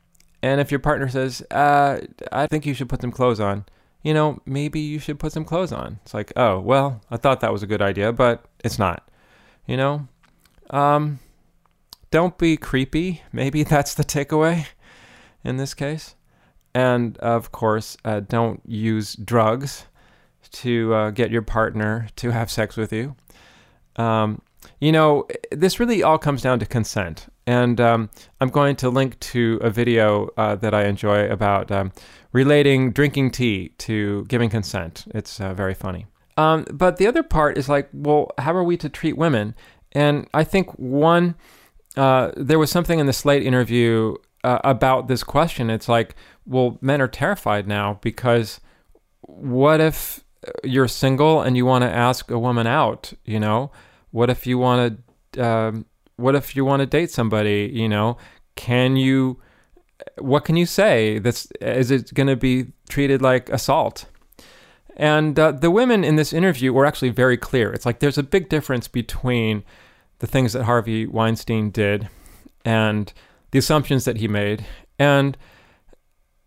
and 0.43 0.61
if 0.61 0.71
your 0.71 0.79
partner 0.79 1.09
says, 1.09 1.41
uh, 1.51 2.01
I 2.31 2.47
think 2.47 2.65
you 2.65 2.73
should 2.73 2.89
put 2.89 3.01
some 3.01 3.11
clothes 3.11 3.39
on, 3.39 3.65
you 4.03 4.13
know, 4.13 4.39
maybe 4.45 4.79
you 4.79 4.99
should 4.99 5.19
put 5.19 5.31
some 5.31 5.45
clothes 5.45 5.71
on. 5.71 5.99
It's 6.03 6.13
like, 6.13 6.31
oh, 6.35 6.59
well, 6.59 7.01
I 7.11 7.17
thought 7.17 7.41
that 7.41 7.51
was 7.51 7.63
a 7.63 7.67
good 7.67 7.81
idea, 7.81 8.11
but 8.11 8.45
it's 8.63 8.79
not. 8.79 9.07
You 9.67 9.77
know? 9.77 10.07
Um, 10.69 11.19
don't 12.09 12.37
be 12.37 12.57
creepy. 12.57 13.21
Maybe 13.31 13.63
that's 13.63 13.93
the 13.93 14.03
takeaway 14.03 14.67
in 15.43 15.57
this 15.57 15.73
case. 15.73 16.15
And 16.73 17.17
of 17.17 17.51
course, 17.51 17.97
uh, 18.05 18.21
don't 18.21 18.61
use 18.65 19.15
drugs 19.15 19.85
to 20.51 20.93
uh, 20.93 21.09
get 21.11 21.31
your 21.31 21.41
partner 21.41 22.07
to 22.17 22.31
have 22.31 22.51
sex 22.51 22.77
with 22.77 22.91
you. 22.93 23.15
Um, 23.95 24.41
you 24.79 24.91
know, 24.91 25.27
this 25.51 25.79
really 25.79 26.03
all 26.03 26.17
comes 26.17 26.41
down 26.41 26.59
to 26.59 26.65
consent. 26.65 27.27
And 27.47 27.81
um, 27.81 28.09
I'm 28.39 28.49
going 28.49 28.75
to 28.77 28.89
link 28.89 29.19
to 29.19 29.59
a 29.61 29.69
video 29.69 30.29
uh, 30.37 30.55
that 30.55 30.73
I 30.73 30.85
enjoy 30.85 31.29
about 31.29 31.71
um, 31.71 31.91
relating 32.31 32.91
drinking 32.91 33.31
tea 33.31 33.69
to 33.79 34.25
giving 34.25 34.49
consent. 34.49 35.05
It's 35.13 35.39
uh, 35.39 35.53
very 35.53 35.73
funny. 35.73 36.05
Um, 36.37 36.65
but 36.71 36.97
the 36.97 37.07
other 37.07 37.23
part 37.23 37.57
is 37.57 37.67
like, 37.67 37.89
well, 37.93 38.31
how 38.37 38.55
are 38.55 38.63
we 38.63 38.77
to 38.77 38.89
treat 38.89 39.17
women? 39.17 39.55
And 39.91 40.27
I 40.33 40.43
think 40.43 40.71
one, 40.79 41.35
uh, 41.97 42.31
there 42.37 42.59
was 42.59 42.71
something 42.71 42.99
in 42.99 43.05
the 43.05 43.13
Slate 43.13 43.43
interview 43.43 44.15
uh, 44.43 44.59
about 44.63 45.07
this 45.07 45.23
question. 45.23 45.69
It's 45.69 45.89
like, 45.89 46.15
well, 46.45 46.77
men 46.81 47.01
are 47.01 47.07
terrified 47.07 47.67
now 47.67 47.99
because 48.01 48.59
what 49.21 49.81
if 49.81 50.23
you're 50.63 50.87
single 50.87 51.41
and 51.41 51.55
you 51.55 51.65
want 51.65 51.83
to 51.83 51.89
ask 51.89 52.31
a 52.31 52.39
woman 52.39 52.67
out? 52.67 53.13
You 53.25 53.39
know, 53.39 53.71
what 54.11 54.29
if 54.29 54.47
you 54.47 54.57
want 54.57 55.01
to? 55.33 55.43
Um, 55.43 55.85
what 56.17 56.35
if 56.35 56.55
you 56.55 56.65
want 56.65 56.81
to 56.81 56.85
date 56.85 57.11
somebody? 57.11 57.69
You 57.73 57.89
know, 57.89 58.17
can 58.55 58.95
you? 58.95 59.39
What 60.17 60.45
can 60.45 60.55
you 60.55 60.65
say? 60.65 61.19
That's 61.19 61.47
is 61.61 61.91
it 61.91 62.13
going 62.13 62.27
to 62.27 62.35
be 62.35 62.73
treated 62.89 63.21
like 63.21 63.49
assault? 63.49 64.05
And 64.97 65.39
uh, 65.39 65.51
the 65.51 65.71
women 65.71 66.03
in 66.03 66.15
this 66.15 66.33
interview 66.33 66.73
were 66.73 66.85
actually 66.85 67.09
very 67.09 67.37
clear. 67.37 67.71
It's 67.71 67.85
like 67.85 67.99
there's 67.99 68.17
a 68.17 68.23
big 68.23 68.49
difference 68.49 68.87
between 68.87 69.63
the 70.19 70.27
things 70.27 70.53
that 70.53 70.63
Harvey 70.63 71.07
Weinstein 71.07 71.71
did 71.71 72.09
and 72.65 73.11
the 73.51 73.59
assumptions 73.59 74.05
that 74.05 74.17
he 74.17 74.27
made, 74.27 74.65
and 74.99 75.37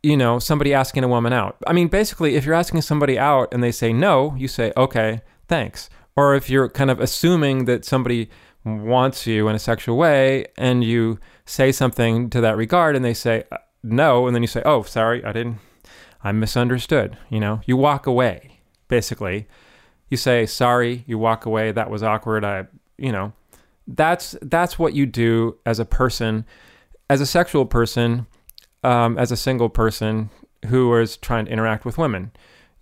you 0.04 0.18
know, 0.18 0.38
somebody 0.38 0.74
asking 0.74 1.02
a 1.02 1.08
woman 1.08 1.32
out. 1.32 1.56
I 1.66 1.72
mean, 1.72 1.88
basically, 1.88 2.36
if 2.36 2.44
you're 2.44 2.54
asking 2.54 2.82
somebody 2.82 3.18
out 3.18 3.48
and 3.52 3.62
they 3.62 3.72
say 3.72 3.92
no, 3.92 4.34
you 4.36 4.48
say, 4.48 4.70
okay, 4.76 5.22
thanks. 5.48 5.88
Or 6.14 6.34
if 6.34 6.50
you're 6.50 6.68
kind 6.68 6.90
of 6.90 7.00
assuming 7.00 7.64
that 7.64 7.86
somebody 7.86 8.28
wants 8.64 9.26
you 9.26 9.48
in 9.48 9.56
a 9.56 9.58
sexual 9.58 9.96
way 9.96 10.46
and 10.58 10.84
you 10.84 11.18
say 11.46 11.72
something 11.72 12.28
to 12.30 12.40
that 12.42 12.56
regard 12.56 12.96
and 12.96 13.04
they 13.04 13.14
say 13.14 13.44
uh, 13.50 13.56
no 13.82 14.26
and 14.26 14.34
then 14.34 14.42
you 14.42 14.46
say 14.46 14.62
oh 14.64 14.82
sorry 14.82 15.22
i 15.22 15.32
didn't 15.32 15.58
i 16.22 16.32
misunderstood 16.32 17.18
you 17.28 17.38
know 17.38 17.60
you 17.66 17.76
walk 17.76 18.06
away 18.06 18.58
basically 18.88 19.46
you 20.08 20.16
say 20.16 20.46
sorry 20.46 21.04
you 21.06 21.18
walk 21.18 21.44
away 21.44 21.70
that 21.72 21.90
was 21.90 22.02
awkward 22.02 22.42
i 22.42 22.64
you 22.96 23.12
know 23.12 23.34
that's 23.86 24.34
that's 24.40 24.78
what 24.78 24.94
you 24.94 25.04
do 25.04 25.54
as 25.66 25.78
a 25.78 25.84
person 25.84 26.46
as 27.10 27.20
a 27.20 27.26
sexual 27.26 27.66
person 27.66 28.26
um, 28.84 29.18
as 29.18 29.32
a 29.32 29.36
single 29.36 29.68
person 29.68 30.30
who 30.66 30.94
is 30.96 31.16
trying 31.16 31.46
to 31.46 31.50
interact 31.50 31.84
with 31.84 31.98
women 31.98 32.30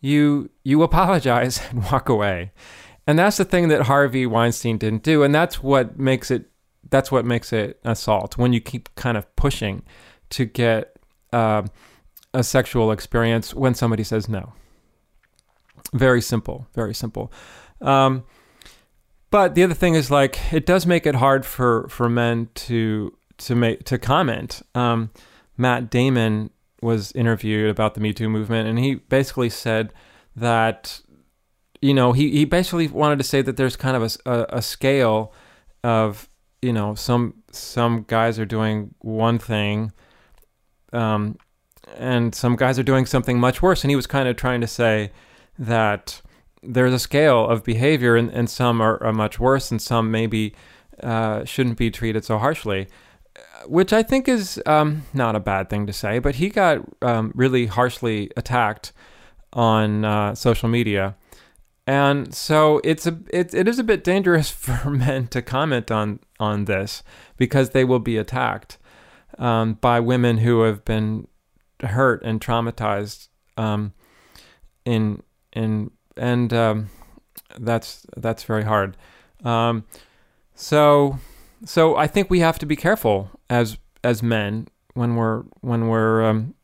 you 0.01 0.51
you 0.65 0.83
apologize 0.83 1.61
and 1.71 1.85
walk 1.91 2.09
away 2.09 2.51
and 3.07 3.19
that's 3.19 3.37
the 3.37 3.45
thing 3.45 3.69
that 3.69 3.83
Harvey 3.83 4.27
Weinstein 4.27 4.79
didn't 4.79 5.03
do. 5.03 5.23
And 5.23 5.35
that's 5.35 5.63
what 5.63 5.99
makes 5.99 6.31
it 6.31 6.49
that's 6.91 7.11
what 7.11 7.25
makes 7.25 7.53
it 7.53 7.81
assault 7.85 8.37
when 8.37 8.53
you 8.53 8.61
keep 8.61 8.95
kind 8.97 9.17
of 9.17 9.35
pushing 9.37 9.83
to 10.31 10.45
get 10.45 10.97
uh, 11.33 11.63
a 12.35 12.45
sexual 12.45 12.91
experience 12.93 13.55
when 13.55 13.75
somebody 13.75 14.05
says 14.05 14.29
no. 14.29 14.53
Very 15.95 16.21
simple, 16.21 16.67
very 16.75 16.95
simple. 16.95 17.33
Um, 17.81 18.25
but 19.31 19.55
the 19.55 19.63
other 19.63 19.75
thing 19.75 19.95
is 19.95 20.11
like 20.11 20.53
it 20.53 20.67
does 20.67 20.87
make 20.87 21.07
it 21.07 21.17
hard 21.17 21.45
for 21.45 21.89
for 21.89 22.09
men 22.09 22.51
to 22.55 23.17
to 23.39 23.55
make 23.55 23.85
to 23.85 23.99
comment. 23.99 24.63
Um, 24.75 25.11
Matt 25.57 25.91
Damon 25.91 26.51
was 26.81 27.13
interviewed 27.13 27.71
about 27.71 27.95
the 27.95 28.01
Me 28.01 28.13
Too 28.13 28.29
movement, 28.29 28.69
and 28.69 28.79
he 28.79 28.97
basically 28.97 29.51
said 29.51 29.93
that 30.35 31.03
you 31.83 31.93
know, 31.93 32.13
he, 32.13 32.31
he 32.31 32.45
basically 32.45 32.87
wanted 32.87 33.19
to 33.19 33.25
say 33.25 33.43
that 33.43 33.57
there's 33.57 33.77
kind 33.77 33.97
of 33.97 34.03
a, 34.25 34.31
a, 34.31 34.47
a 34.59 34.63
scale 34.63 35.35
of, 35.83 36.29
you 36.63 36.73
know, 36.73 36.95
some 36.95 37.35
some 37.51 38.05
guys 38.07 38.39
are 38.39 38.47
doing 38.47 38.95
one 39.01 39.39
thing, 39.39 39.93
um, 40.93 41.37
and 41.97 42.35
some 42.35 42.55
guys 42.55 42.79
are 42.79 42.85
doing 42.85 43.05
something 43.05 43.39
much 43.39 43.61
worse. 43.61 43.83
And 43.83 43.91
he 43.91 43.97
was 43.97 44.07
kind 44.07 44.29
of 44.29 44.37
trying 44.37 44.61
to 44.61 44.69
say 44.69 45.11
that 45.59 46.23
there's 46.63 46.95
a 46.95 47.01
scale 47.01 47.49
of 47.49 47.65
behavior, 47.65 48.15
and, 48.15 48.31
and 48.31 48.49
some 48.49 48.81
are, 48.81 49.03
are 49.03 49.13
much 49.13 49.41
worse, 49.41 49.73
and 49.73 49.83
some 49.83 50.13
maybe 50.13 50.55
uh, 51.03 51.45
shouldn't 51.45 51.79
be 51.79 51.91
treated 51.91 52.25
so 52.25 52.39
harshly. 52.39 52.87
Which 53.67 53.93
I 53.93 54.03
think 54.03 54.29
is 54.29 54.61
um, 54.67 55.03
not 55.15 55.37
a 55.37 55.41
bad 55.41 55.71
thing 55.71 55.87
to 55.87 55.93
say, 55.93 56.19
but 56.19 56.37
he 56.37 56.49
got 56.49 56.81
um, 57.01 57.33
really 57.35 57.67
harshly 57.67 58.31
attacked 58.37 58.93
on 59.53 60.05
uh, 60.05 60.35
social 60.35 60.69
media 60.69 61.15
and 61.87 62.33
so 62.35 62.81
it's 62.85 63.07
a 63.07 63.19
it, 63.31 63.55
it 63.55 63.67
is 63.67 63.79
a 63.79 63.85
bit 63.85 64.05
dangerous 64.05 64.51
for 64.51 64.91
men 64.91 65.27
to 65.29 65.43
comment 65.43 65.91
on 65.91 66.21
on 66.39 66.65
this 66.67 67.03
because 67.37 67.71
they 67.71 67.85
will 67.85 67.99
be 67.99 68.17
attacked 68.17 68.79
um, 69.39 69.75
by 69.75 69.99
women 70.01 70.39
who 70.39 70.63
have 70.63 70.85
been 70.85 71.27
hurt 71.81 72.23
and 72.23 72.41
traumatized 72.41 73.29
um, 73.57 73.93
in 74.85 75.23
in 75.53 75.91
and 76.17 76.53
um, 76.53 76.91
that's 77.59 78.07
that's 78.17 78.45
very 78.45 78.65
hard. 78.65 78.97
Um, 79.45 79.85
so 80.55 81.19
so 81.65 81.97
I 81.97 82.07
think 82.07 82.31
we 82.31 82.41
have 82.41 82.59
to 82.61 82.67
be 82.67 82.77
careful 82.77 83.31
as 83.49 83.79
as 84.05 84.23
men 84.23 84.69
when 84.95 85.17
we're 85.17 85.43
when 85.61 85.89
we're 85.89 86.25
um, 86.25 86.55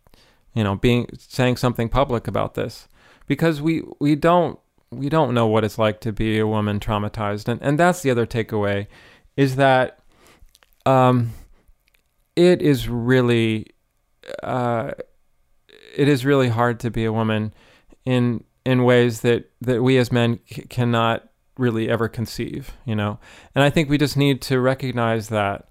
you 0.54 0.64
know 0.64 0.76
being 0.76 1.08
saying 1.18 1.56
something 1.56 1.88
public 1.88 2.26
about 2.26 2.54
this. 2.54 2.88
Because 3.26 3.60
we 3.60 3.82
we 4.00 4.14
don't 4.16 4.58
we 4.90 5.08
don't 5.08 5.34
know 5.34 5.46
what 5.46 5.64
it's 5.64 5.78
like 5.78 6.00
to 6.00 6.12
be 6.12 6.38
a 6.38 6.46
woman 6.46 6.80
traumatized. 6.80 7.48
And 7.48 7.60
and 7.62 7.78
that's 7.78 8.02
the 8.02 8.10
other 8.10 8.26
takeaway 8.26 8.86
is 9.36 9.56
that 9.56 10.00
um 10.86 11.32
it 12.34 12.62
is 12.62 12.88
really 12.88 13.66
uh 14.42 14.92
it 15.94 16.08
is 16.08 16.24
really 16.24 16.48
hard 16.48 16.80
to 16.80 16.90
be 16.90 17.04
a 17.04 17.12
woman 17.12 17.52
in 18.04 18.44
in 18.64 18.84
ways 18.84 19.20
that 19.20 19.50
that 19.60 19.82
we 19.82 19.98
as 19.98 20.10
men 20.10 20.40
c- 20.50 20.62
cannot 20.62 21.27
really 21.58 21.88
ever 21.88 22.08
conceive 22.08 22.72
you 22.84 22.94
know? 22.94 23.18
And 23.54 23.62
i 23.64 23.70
think 23.70 23.88
we 23.88 23.98
just 23.98 24.16
need 24.16 24.40
to 24.42 24.60
recognize 24.60 25.28
that. 25.28 25.68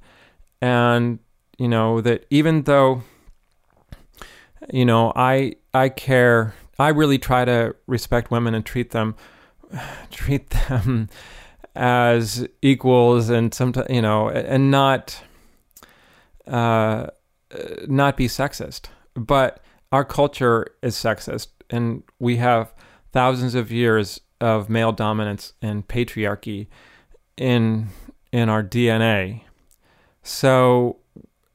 And 0.61 1.19
you 1.57 1.67
know 1.67 2.01
that 2.01 2.25
even 2.29 2.63
though 2.63 3.03
you 4.71 4.85
know 4.85 5.13
i 5.15 5.55
i 5.73 5.89
care 5.89 6.53
I 6.79 6.89
really 6.89 7.17
try 7.17 7.45
to 7.45 7.75
respect 7.87 8.29
women 8.29 8.53
and 8.53 8.65
treat 8.65 8.91
them 8.91 9.15
treat 10.11 10.49
them 10.49 11.09
as 11.75 12.47
equals 12.61 13.29
and 13.29 13.53
sometimes 13.53 13.87
you 13.89 14.01
know 14.01 14.29
and 14.29 14.71
not 14.71 15.21
uh, 16.47 17.07
not 17.87 18.17
be 18.17 18.27
sexist. 18.27 18.85
But 19.15 19.61
our 19.91 20.05
culture 20.05 20.67
is 20.81 20.95
sexist 20.95 21.47
and 21.69 22.03
we 22.19 22.37
have 22.37 22.73
thousands 23.11 23.55
of 23.55 23.71
years 23.71 24.21
of 24.39 24.69
male 24.69 24.91
dominance 24.91 25.53
and 25.61 25.87
patriarchy 25.87 26.67
in 27.35 27.87
in 28.31 28.49
our 28.49 28.63
DNA 28.63 29.41
so 30.23 30.97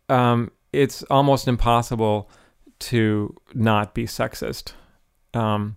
um, 0.08 0.50
it's 0.72 1.02
almost 1.04 1.48
impossible 1.48 2.30
to 2.78 3.34
not 3.54 3.94
be 3.94 4.04
sexist 4.04 4.72
um, 5.34 5.76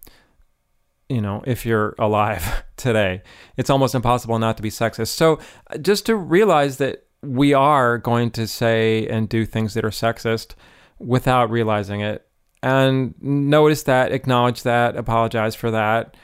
you 1.09 1.21
know, 1.21 1.43
if 1.45 1.65
you're 1.65 1.95
alive 1.99 2.63
today. 2.77 3.21
It's 3.57 3.69
almost 3.69 3.95
impossible 3.95 4.39
not 4.39 4.57
to 4.57 4.63
be 4.63 4.69
sexist. 4.69 5.09
So 5.09 5.39
just 5.81 6.05
to 6.07 6.15
realize 6.15 6.77
that 6.77 7.05
we 7.21 7.53
are 7.53 7.97
going 7.97 8.31
to 8.31 8.47
say 8.47 9.07
and 9.07 9.27
do 9.27 9.45
things 9.45 9.73
that 9.73 9.85
are 9.85 9.89
sexist 9.89 10.55
without 10.99 11.49
realizing 11.49 12.01
it. 12.01 12.27
And 12.63 13.13
notice 13.21 13.83
that, 13.83 14.11
acknowledge 14.11 14.63
that, 14.63 14.95
apologize 14.95 15.53
for 15.55 15.71
that, 15.71 16.15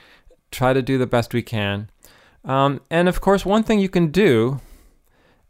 try 0.51 0.73
to 0.73 0.81
do 0.81 0.97
the 0.97 1.07
best 1.07 1.33
we 1.33 1.41
can. 1.41 1.89
Um, 2.43 2.81
and 2.89 3.07
of 3.07 3.21
course, 3.21 3.45
one 3.45 3.63
thing 3.63 3.79
you 3.79 3.89
can 3.89 4.07
do 4.07 4.59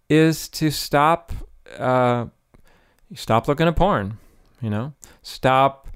is 0.10 0.48
to 0.50 0.72
stop, 0.72 1.32
uh, 1.78 2.26
stop 3.16 3.48
looking 3.48 3.68
at 3.68 3.76
porn. 3.76 4.18
You 4.62 4.70
know, 4.70 4.94
stop 5.22 5.88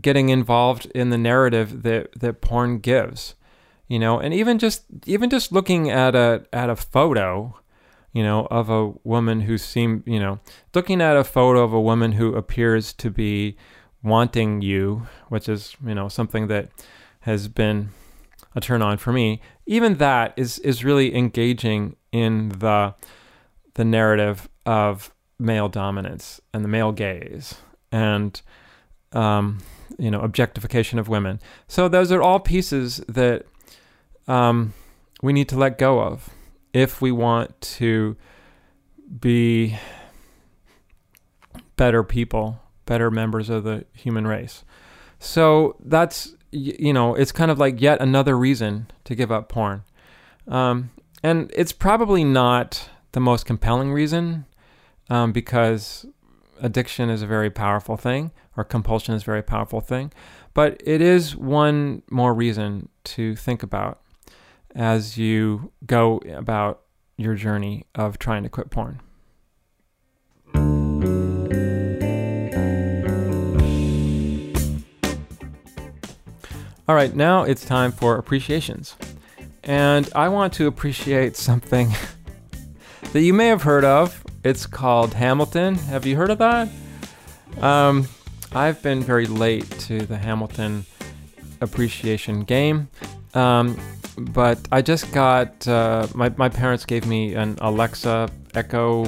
getting 0.00 0.28
involved 0.28 0.86
in 0.94 1.10
the 1.10 1.18
narrative 1.18 1.82
that 1.82 2.12
that 2.18 2.40
porn 2.40 2.78
gives 2.78 3.34
you 3.88 3.98
know 3.98 4.18
and 4.18 4.34
even 4.34 4.58
just 4.58 4.84
even 5.06 5.30
just 5.30 5.52
looking 5.52 5.90
at 5.90 6.14
a 6.14 6.44
at 6.52 6.70
a 6.70 6.76
photo 6.76 7.54
you 8.12 8.22
know 8.22 8.46
of 8.50 8.70
a 8.70 8.88
woman 9.04 9.42
who 9.42 9.58
seemed 9.58 10.02
you 10.06 10.18
know 10.18 10.38
looking 10.74 11.00
at 11.00 11.16
a 11.16 11.24
photo 11.24 11.62
of 11.62 11.72
a 11.72 11.80
woman 11.80 12.12
who 12.12 12.34
appears 12.34 12.92
to 12.92 13.10
be 13.10 13.56
wanting 14.02 14.62
you 14.62 15.06
which 15.28 15.48
is 15.48 15.76
you 15.86 15.94
know 15.94 16.08
something 16.08 16.46
that 16.48 16.68
has 17.20 17.48
been 17.48 17.90
a 18.54 18.60
turn 18.60 18.82
on 18.82 18.96
for 18.96 19.12
me 19.12 19.40
even 19.66 19.96
that 19.96 20.32
is 20.36 20.58
is 20.60 20.84
really 20.84 21.14
engaging 21.14 21.96
in 22.12 22.50
the 22.50 22.94
the 23.74 23.84
narrative 23.84 24.48
of 24.66 25.12
male 25.38 25.68
dominance 25.68 26.40
and 26.52 26.64
the 26.64 26.68
male 26.68 26.92
gaze 26.92 27.56
and 27.90 28.42
um 29.12 29.58
you 29.98 30.10
know 30.10 30.20
objectification 30.20 30.98
of 30.98 31.08
women. 31.08 31.40
So 31.68 31.88
those 31.88 32.12
are 32.12 32.22
all 32.22 32.40
pieces 32.40 33.02
that 33.08 33.46
um, 34.26 34.72
we 35.22 35.32
need 35.32 35.48
to 35.50 35.56
let 35.56 35.78
go 35.78 36.00
of 36.00 36.30
if 36.72 37.00
we 37.00 37.12
want 37.12 37.60
to 37.60 38.16
be 39.20 39.78
better 41.76 42.02
people, 42.02 42.60
better 42.86 43.10
members 43.10 43.50
of 43.50 43.64
the 43.64 43.84
human 43.92 44.26
race. 44.26 44.64
So 45.18 45.76
that's 45.80 46.34
you 46.54 46.92
know 46.92 47.14
it's 47.14 47.32
kind 47.32 47.50
of 47.50 47.58
like 47.58 47.80
yet 47.80 48.00
another 48.00 48.36
reason 48.36 48.90
to 49.04 49.14
give 49.14 49.30
up 49.32 49.48
porn, 49.48 49.84
um, 50.48 50.90
and 51.22 51.50
it's 51.54 51.72
probably 51.72 52.24
not 52.24 52.88
the 53.12 53.20
most 53.20 53.46
compelling 53.46 53.92
reason 53.92 54.46
um, 55.10 55.32
because 55.32 56.06
addiction 56.60 57.10
is 57.10 57.22
a 57.22 57.26
very 57.26 57.50
powerful 57.50 57.96
thing, 57.96 58.30
or 58.56 58.64
compulsion 58.64 59.14
is 59.14 59.22
a 59.22 59.26
very 59.26 59.42
powerful 59.42 59.80
thing. 59.80 60.12
But 60.54 60.80
it 60.84 61.00
is 61.00 61.36
one 61.36 62.02
more 62.10 62.32
reason 62.32 62.88
to 63.04 63.34
think 63.34 63.62
about 63.62 64.00
as 64.74 65.18
you 65.18 65.72
go 65.86 66.18
about 66.32 66.82
your 67.16 67.34
journey 67.34 67.84
of 67.94 68.18
trying 68.18 68.42
to 68.42 68.48
quit 68.48 68.70
porn. 68.70 69.00
All 76.86 76.94
right, 76.94 77.14
now 77.14 77.44
it's 77.44 77.64
time 77.64 77.92
for 77.92 78.16
appreciations. 78.16 78.96
And 79.62 80.08
I 80.14 80.28
want 80.28 80.52
to 80.54 80.66
appreciate 80.66 81.36
something 81.36 81.88
that 83.12 83.20
you 83.20 83.32
may 83.32 83.46
have 83.46 83.62
heard 83.62 83.84
of 83.84 84.24
it's 84.44 84.66
called 84.66 85.14
Hamilton. 85.14 85.74
Have 85.74 86.04
you 86.04 86.16
heard 86.16 86.30
of 86.30 86.38
that? 86.38 86.68
Um, 87.60 88.06
I've 88.52 88.82
been 88.82 89.02
very 89.02 89.26
late 89.26 89.68
to 89.80 90.04
the 90.04 90.18
Hamilton 90.18 90.84
appreciation 91.62 92.42
game. 92.42 92.88
Um, 93.32 93.80
but 94.18 94.58
I 94.70 94.82
just 94.82 95.10
got 95.12 95.66
uh, 95.66 96.06
my 96.14 96.28
my 96.36 96.48
parents 96.48 96.84
gave 96.84 97.06
me 97.06 97.34
an 97.34 97.56
Alexa 97.62 98.30
Echo 98.54 99.06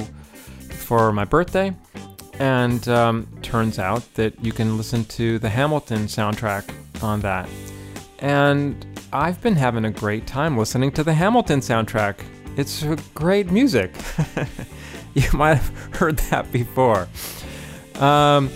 for 0.69 1.13
my 1.13 1.23
birthday, 1.23 1.73
and 2.39 2.85
um, 2.89 3.27
turns 3.41 3.79
out 3.79 4.03
that 4.15 4.43
you 4.43 4.51
can 4.51 4.75
listen 4.75 5.05
to 5.05 5.39
the 5.39 5.49
Hamilton 5.49 6.07
soundtrack 6.07 6.69
on 7.01 7.21
that. 7.21 7.47
And 8.19 8.85
I've 9.13 9.41
been 9.41 9.55
having 9.55 9.85
a 9.85 9.91
great 9.91 10.25
time 10.27 10.57
listening 10.57 10.91
to 10.93 11.03
the 11.03 11.13
Hamilton 11.13 11.59
soundtrack. 11.59 12.17
It's 12.55 12.83
great 13.13 13.51
music. 13.51 13.95
you 15.13 15.29
might 15.33 15.55
have 15.55 15.95
heard 15.95 16.17
that 16.31 16.51
before. 16.51 17.07
Um, 17.95 18.49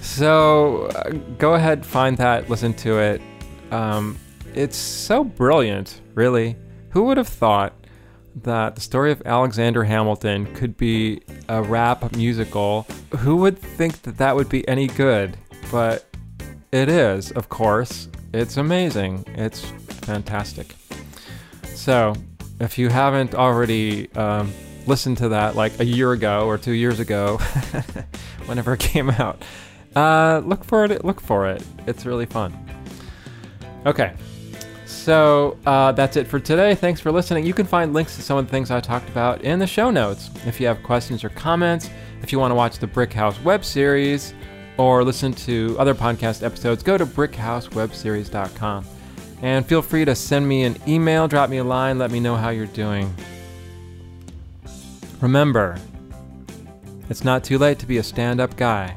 so 0.00 0.86
uh, 0.86 1.10
go 1.38 1.54
ahead, 1.54 1.84
find 1.84 2.16
that, 2.18 2.50
listen 2.50 2.74
to 2.74 2.98
it. 2.98 3.22
Um, 3.70 4.18
it's 4.54 4.76
so 4.76 5.24
brilliant, 5.24 6.00
really. 6.14 6.56
Who 6.90 7.04
would 7.04 7.16
have 7.16 7.28
thought 7.28 7.74
that 8.42 8.74
the 8.74 8.80
story 8.80 9.12
of 9.12 9.22
Alexander 9.24 9.84
Hamilton 9.84 10.52
could 10.54 10.76
be 10.76 11.22
a 11.48 11.62
rap 11.62 12.14
musical? 12.14 12.86
Who 13.18 13.36
would 13.36 13.58
think 13.58 14.02
that 14.02 14.18
that 14.18 14.34
would 14.34 14.48
be 14.48 14.66
any 14.68 14.88
good? 14.88 15.36
But 15.70 16.06
it 16.70 16.88
is, 16.88 17.30
of 17.32 17.48
course. 17.48 18.08
It's 18.32 18.56
amazing. 18.56 19.24
It's 19.34 19.60
fantastic. 19.60 20.74
So, 21.64 22.14
if 22.60 22.78
you 22.78 22.88
haven't 22.88 23.34
already 23.34 24.10
um, 24.12 24.52
listened 24.86 25.18
to 25.18 25.28
that 25.30 25.56
like 25.56 25.78
a 25.80 25.84
year 25.84 26.12
ago 26.12 26.46
or 26.46 26.58
two 26.58 26.72
years 26.72 27.00
ago, 27.00 27.38
whenever 28.46 28.74
it 28.74 28.80
came 28.80 29.10
out. 29.10 29.42
Uh, 29.94 30.40
look 30.44 30.64
for 30.64 30.84
it. 30.84 31.04
Look 31.04 31.20
for 31.20 31.48
it. 31.48 31.62
It's 31.86 32.06
really 32.06 32.26
fun. 32.26 32.56
Okay. 33.84 34.14
So 34.86 35.58
uh, 35.66 35.92
that's 35.92 36.16
it 36.16 36.26
for 36.26 36.38
today. 36.38 36.74
Thanks 36.74 37.00
for 37.00 37.10
listening. 37.10 37.44
You 37.44 37.54
can 37.54 37.66
find 37.66 37.92
links 37.92 38.16
to 38.16 38.22
some 38.22 38.38
of 38.38 38.46
the 38.46 38.50
things 38.50 38.70
I 38.70 38.80
talked 38.80 39.08
about 39.08 39.42
in 39.42 39.58
the 39.58 39.66
show 39.66 39.90
notes. 39.90 40.30
If 40.46 40.60
you 40.60 40.66
have 40.68 40.82
questions 40.82 41.24
or 41.24 41.28
comments, 41.30 41.90
if 42.22 42.32
you 42.32 42.38
want 42.38 42.52
to 42.52 42.54
watch 42.54 42.78
the 42.78 42.86
Brick 42.86 43.12
House 43.12 43.38
web 43.40 43.64
series 43.64 44.32
or 44.76 45.04
listen 45.04 45.32
to 45.32 45.76
other 45.78 45.94
podcast 45.94 46.42
episodes, 46.42 46.82
go 46.82 46.96
to 46.98 47.06
brickhousewebseries.com. 47.06 48.84
And 49.42 49.66
feel 49.66 49.82
free 49.82 50.04
to 50.04 50.14
send 50.14 50.46
me 50.48 50.62
an 50.62 50.76
email, 50.86 51.26
drop 51.26 51.50
me 51.50 51.58
a 51.58 51.64
line, 51.64 51.98
let 51.98 52.10
me 52.10 52.20
know 52.20 52.36
how 52.36 52.50
you're 52.50 52.66
doing. 52.66 53.12
Remember, 55.20 55.78
it's 57.10 57.24
not 57.24 57.44
too 57.44 57.58
late 57.58 57.78
to 57.80 57.86
be 57.86 57.98
a 57.98 58.02
stand 58.02 58.40
up 58.40 58.56
guy. 58.56 58.96